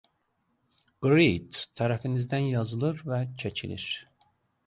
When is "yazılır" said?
2.53-3.05